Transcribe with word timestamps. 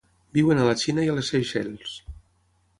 Viuen 0.37 0.61
a 0.61 0.65
la 0.69 0.73
Xina 0.85 1.05
i 1.09 1.13
a 1.13 1.19
les 1.19 1.31
Seychelles. 1.35 1.95